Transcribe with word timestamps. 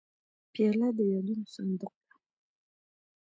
پیاله 0.51 0.87
د 0.97 0.99
یادونو 1.13 1.45
صندوق 1.55 1.95
ده. 2.07 2.13